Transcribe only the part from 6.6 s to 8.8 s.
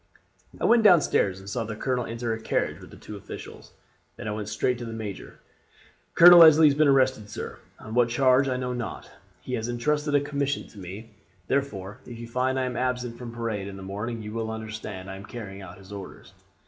has been arrested, sir, on what charge I know